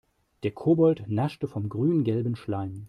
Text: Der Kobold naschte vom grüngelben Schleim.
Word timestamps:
Der 0.41 0.49
Kobold 0.49 1.03
naschte 1.09 1.47
vom 1.47 1.69
grüngelben 1.69 2.35
Schleim. 2.35 2.79